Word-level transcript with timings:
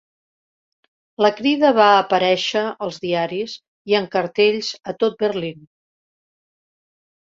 La 1.25 1.29
crida 1.41 1.69
va 1.79 1.89
aparèixer 1.97 2.63
als 2.87 2.97
diaris 3.03 3.53
i 3.93 3.99
en 4.03 4.09
cartells 4.19 4.73
a 4.93 4.97
tot 5.05 5.21
Berlín. 5.25 5.65